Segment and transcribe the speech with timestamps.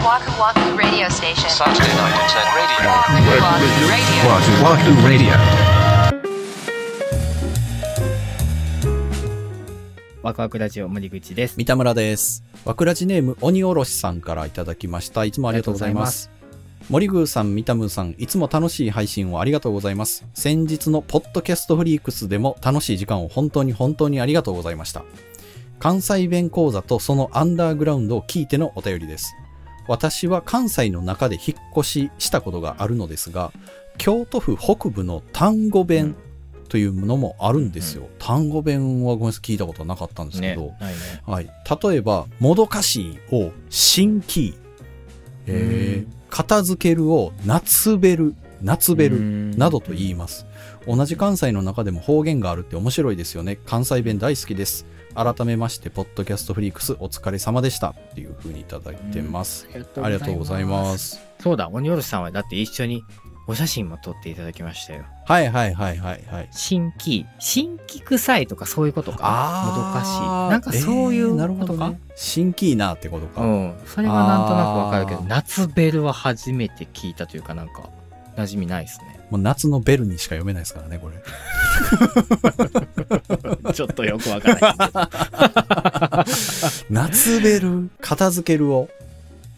[0.00, 1.50] Waku Waku Radio Station.
[1.50, 2.88] Saturday night at 10 radio.
[4.24, 5.28] Waku Waku Radio.
[5.28, 5.36] Radio.
[10.22, 11.56] ワクワクラジオ森口です。
[11.56, 12.42] 三田村です。
[12.64, 15.26] わくらじネーム、鬼おろしさんからいただきました。
[15.26, 16.30] いつもありがとうございます。
[16.88, 20.24] 森宮さん、三田村さん、いつも楽しい配信をありがとうございます。
[20.32, 25.04] 先日のポッドキャストフリークスでも楽しい時間を本当に本当にありがとうございました。
[25.78, 29.34] 関西弁講座とそのアンダーグラウンドを聞いてのお便りです。
[29.90, 33.50] 私は関西の中で引っ越ししたことがあるのですが、
[33.98, 36.14] 京都府北部の単語弁
[36.68, 38.08] というのもあるんですよ。
[38.20, 40.74] 単語弁はごめんなさい、聞いたことはなかったんですけねど、。
[40.80, 41.00] ないね。
[41.26, 41.50] はい、
[41.82, 44.54] 例えば、もどかしいを新キー、
[45.48, 50.46] えー片付けるを夏ベル、夏ベルうんなどと言います。
[50.86, 53.58] 同じ関西の中でも方言があるって面白いですよね。
[53.66, 54.86] 関西弁大好きです。
[55.14, 57.90] 改めまして、ポッドキャストフリークスお疲れ様でした。
[57.90, 59.68] っていう風にいただいてます。
[59.72, 61.20] ありがとうございます。
[61.40, 63.02] そうだ、鬼おろしさんはだって一緒に
[63.48, 65.04] お写真も撮っていただきましたよ。
[65.24, 66.48] はいはいはいはいはい。
[66.52, 69.18] 新規、新規臭いとかそういうことか？
[69.22, 70.20] あもどかしい。
[70.20, 72.00] ーなんかそういうことか、ほどね。
[72.14, 73.42] 新キーなってことか。
[73.42, 73.74] うん。
[73.86, 77.90] それはなんとなくわかるけど夏ベルは初めて聞いたというかなんか、
[78.42, 79.18] 馴染みないですね。
[79.30, 81.16] もう夏のベルにしか読めないですからね、これ。
[83.74, 84.68] ちょっとよくわからな
[86.24, 86.32] い け
[86.90, 86.90] ど。
[86.90, 88.88] 夏ベル、片付けるを。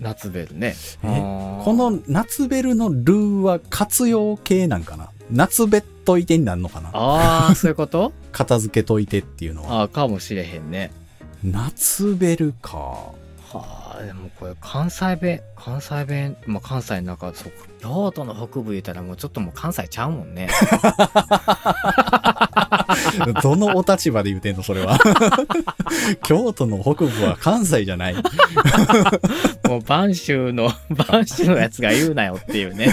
[0.00, 0.76] 夏ベルね。
[1.02, 1.08] こ
[1.74, 5.08] の夏ベルのルーは活用形なんかな？
[5.30, 6.90] 夏べっといてになるのかな？
[6.92, 8.12] ああ、そういうこと？
[8.32, 9.80] 片付けといてっていうのは。
[9.80, 10.92] ああ、かもしれへんね。
[11.44, 12.78] 夏ベルか。
[12.78, 13.12] は
[13.52, 17.68] あ、でもこれ関西弁、関西弁、まあ関西の中、そうか。
[17.80, 20.48] 京都の北部言ったらもうちょっともう関西ちゃうもんね。
[23.42, 24.98] どのお立場で言うてんのそれは。
[26.24, 28.14] 京都の北部は関西じゃない。
[28.14, 28.24] もう
[29.80, 32.92] 播州の、播州のやつが言うなよっていうね。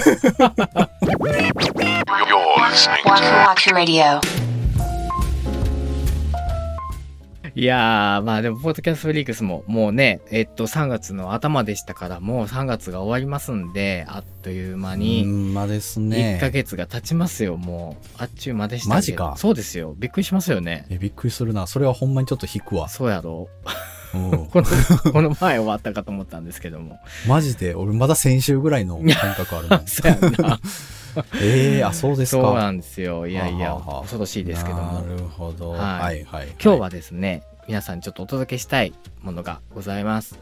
[7.58, 16.36] いやー、まあでも、ポッドキャストフリークスももうね、えっと、3月の頭でしたから、もう3月が終わりますんで、あっという間うに、んまです1ね。
[16.38, 18.06] ヶ月が経ちますよ、もう。
[18.18, 19.94] あっちゅう間でしたマジかそうですよ。
[19.98, 20.84] びっくりしますよね。
[20.90, 21.66] え、びっくりするな。
[21.66, 22.90] それはほんまにちょっと引くわ。
[22.90, 23.48] そうやろ
[24.14, 26.98] うん この、この前終わったかと思ったんですけども。
[27.26, 29.82] マジで、俺まだ先週ぐらいの感覚あるもん。
[29.88, 30.60] そうやんな。
[31.40, 32.42] ええあ、そうですか。
[32.42, 33.26] そうなんですよ。
[33.26, 35.00] いやいや、恐ろしいですけども。
[35.00, 35.70] なるほど。
[35.70, 36.48] はいはいはい。
[36.62, 40.38] 今日はですね、皆さんにちょっとお届けしたいものがございます。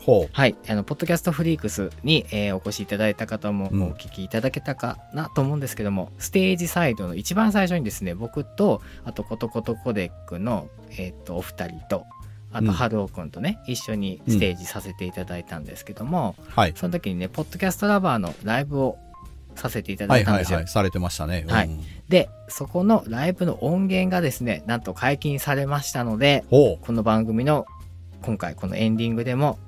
[0.00, 0.28] ほう。
[0.32, 0.56] はい。
[0.68, 12.06] あの、ポッドキャストフリークスに、えーお越しいただいた方もうんお聞きいただけたかなと思うんですけども、ステージサイドの一番最初にですね、僕と、あとコトコトコデックの、えっ、と、お二人と、
[12.52, 16.72] あと、うんハルオくんとね、一緒にステージさせていただいたんですけども、はい。
[16.74, 18.98] その時にね、ポッドキャストラバーのライブを
[19.58, 20.56] させていただはいいたんですよ。
[20.56, 20.72] はいはい。
[20.72, 21.44] されてましたね。
[21.48, 26.44] はいうんで、そこのライブの音源がですね、なんと解禁されましたので。
[26.48, 27.66] この番組の
[28.22, 29.58] 今回このエンディングでも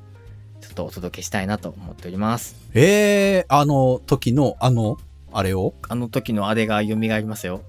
[0.62, 2.56] ちょっとお届けしたいなと思っております。
[2.72, 4.96] ええあの時の、あの、
[5.32, 5.74] あれを？
[5.88, 7.60] あの時のあれが蘇りますよ。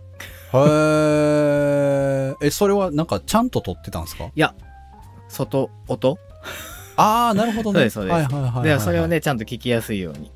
[0.53, 0.57] へ
[2.41, 2.47] え。
[2.47, 4.25] え、それはなんかちゃんと撮ってたんですか？
[4.25, 4.55] いや、
[5.27, 6.17] 外音？
[6.95, 7.79] ああ、なるほどね。
[7.79, 8.63] そうですそうですはいはいはいはい。
[8.63, 10.31] で、それをね、ちゃんと聞きやすいように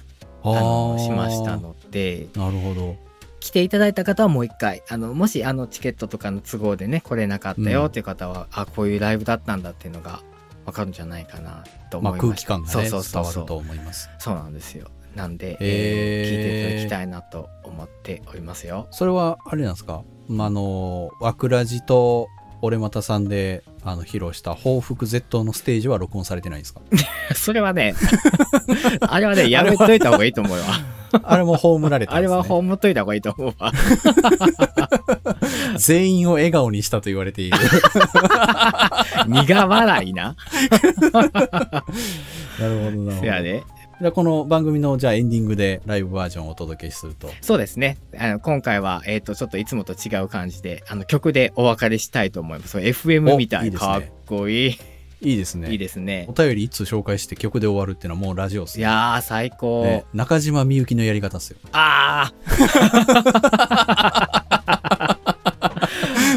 [0.46, 1.58] ああのーしました。
[1.58, 2.96] ので、なるほど。
[3.40, 10.22] 来ていただいた方はもう一回、あの、もしあのチケットとかの都合でね、来れなかったよっていう方は、あ、こういうライブだったんだっていうのが
[10.66, 12.48] わかるんじゃないかなとまあ思いました。
[12.48, 13.56] 空気感がね、そうそう伝わると。
[13.58, 14.10] 思います。
[14.18, 14.88] そうなんですよ。
[15.14, 18.88] なんで、えーえー聞いていただきたいなと思っておりますよ。
[18.92, 20.02] それは、あれなんですか？
[20.28, 22.28] まああの、わくらじと、
[22.62, 26.82] 俺またさんで、あの、披露した報復 Z のステージは録音されてないんですか？
[27.36, 27.94] それはね、
[29.02, 30.64] あれはね、 やめといた方がいいと思うわ。
[31.24, 32.18] あれ も葬られたね。
[32.18, 33.72] あれはほんといた方がいいと思うわ。
[35.78, 37.58] 全員を笑顔にしたと言われている。
[39.28, 40.36] 苦笑いな。
[41.12, 41.40] なるほ
[42.60, 43.12] どなるほど。
[43.22, 43.64] せやで。
[44.02, 47.30] じゃあこの番組のじゃあエンディングでライブバージョンをお届けすると。
[47.40, 47.98] そうですね。
[48.18, 52.78] あの、今回は、えっ、と、ちょっといつもと違う感じで、あの、曲でお別れしたいと思います。
[52.78, 54.78] FM みたいかっこいい。
[55.22, 55.72] いいですね。
[55.72, 56.34] いいですねお。
[56.34, 58.82] 便りいつ紹介して曲で終わるっていうのはもうラジオっすね。
[58.82, 59.84] いやー、最高。
[59.84, 61.58] ね中島みゆきのやり方っすよ。
[61.72, 62.66] あー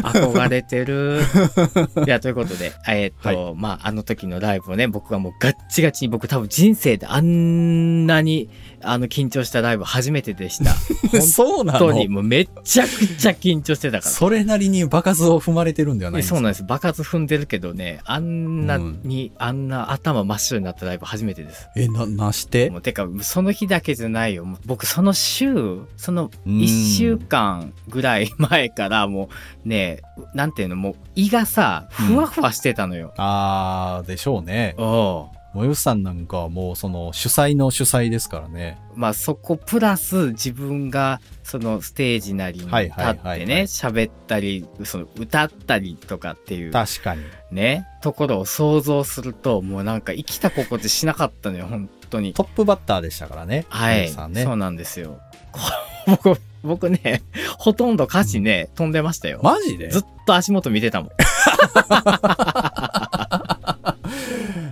[0.01, 1.21] 憧 バレてる。
[2.05, 8.49] いや、ということで、えーっと、まあ、あの時のライブをね、僕はもうガッチガチに、僕多分人生であんなに、
[8.81, 10.71] あの、緊張したライブ初めてでした。
[11.21, 11.79] そうなの？
[11.79, 14.11] 本当に、もうめちゃくちゃ緊張してたから。
[14.11, 16.35] それなりに場数を踏まれてるんではないんですか？
[16.35, 16.63] そうなんです。
[16.63, 21.67] 爆発踏んでるけどね、あんなに、あんな頭真っ白になったライブ初めてです。
[21.75, 22.69] え、な、なして？
[22.69, 24.47] もうてか、その日だけじゃないよ。
[24.65, 29.29] 僕、その週、そのうん1週間ぐらい前から、も
[29.65, 30.01] うね、
[30.33, 33.13] なんていうの、もう胃がさ、ふわふわしてたのよ。
[33.17, 34.75] あー、でしょうね。
[34.77, 38.77] おうもよさんなんかはもうその主催の主催ですからね。
[38.95, 47.23] まあそこプラス自分がそのステージなりに立はいはいはいはいってね、喋ったり、その歌ったりとかっていう確かに。
[47.51, 52.33] ね、ところを想像すると、もうなんか生きた心地しなかったのよ、本当に。
[52.33, 53.65] トップバッターでしたからね。
[53.69, 55.19] はい、ねそうなんですよ。
[55.51, 55.59] こ
[56.05, 57.23] 僕、僕ね、
[57.57, 59.39] ほとんど歌詞ね、飛んでましたよ。
[59.43, 59.89] マジで？
[59.89, 61.09] ずっと足元見てたもん。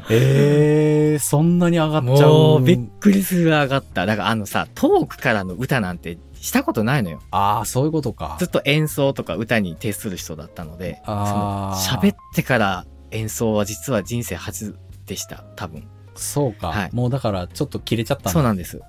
[0.10, 2.30] えー、そんなに上がっちゃう。
[2.30, 4.06] もう、びっくりする上がった。
[4.06, 7.19] だからあのさ、トークからの歌なんてしたことないのよ。
[7.31, 8.45] あー、そういうことかず。
[8.45, 15.88] っと演奏とか歌に徹する人だったので、あの喋ってから演奏は実は人生初でした、多分。
[16.16, 18.81] そうか、はいもうだからちょっと切れちゃったそうなんです。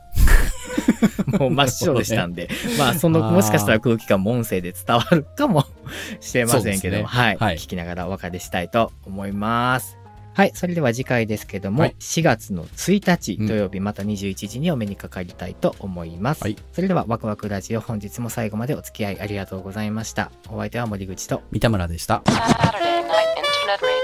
[1.38, 2.49] もう真っ白でしたんで、
[2.79, 5.64] まあそのもしかしたら空気感も音声で伝わるかも
[6.20, 9.99] しれませんけども、はい、はい聞きながらお別れしたいと思います。
[10.35, 16.43] はい、それでは次回ですけども、はい4月の1日うん土曜日また21時にお目にかかりたいと思います。
[16.43, 20.31] はいそれではワクワクラジオ本日も最後までお付き合いありがとうございました。
[20.49, 22.23] お相手は森口と三田村でした。
[22.26, 23.99] Saturday Night Internet Radio.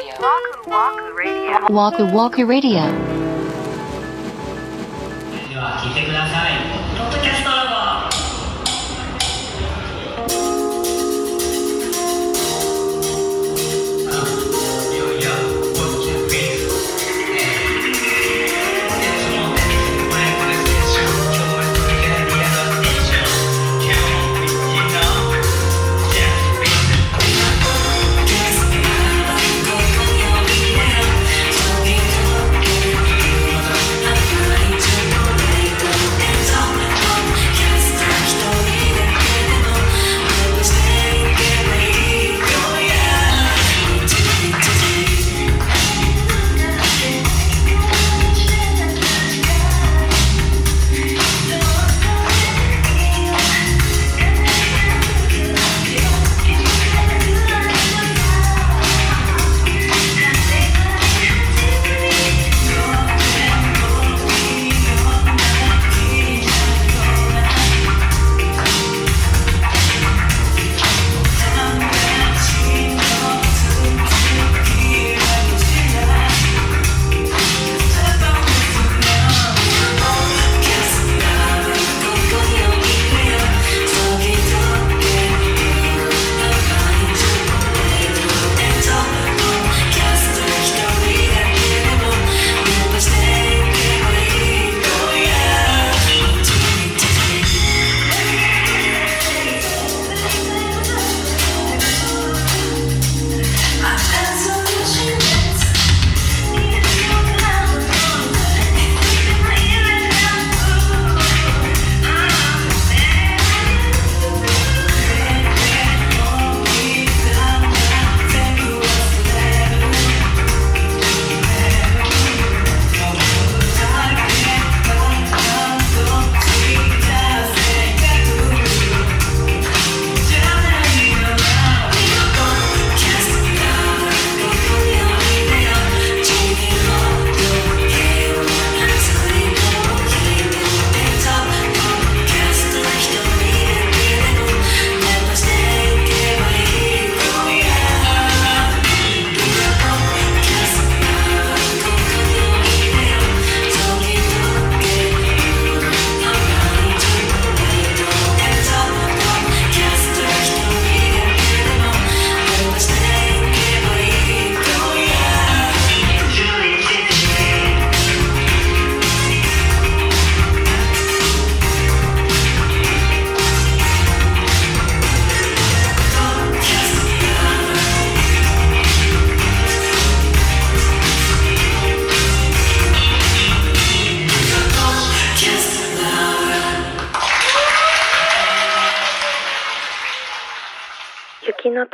[1.70, 3.25] Waku Waku Radio.
[5.54, 6.63] では聞いてください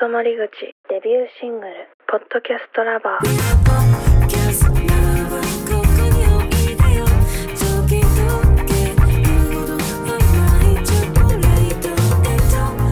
[0.00, 1.72] の止まり口デビューシングル
[2.08, 3.20] 「ポッドキャストラバー」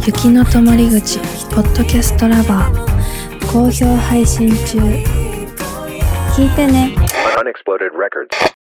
[0.07, 1.19] 雪の止まり口
[1.55, 2.89] ポッドキャストラバー。
[3.53, 4.79] 好評配信中。
[6.35, 6.95] 聞いてね。
[7.39, 8.48] Unexploded Records.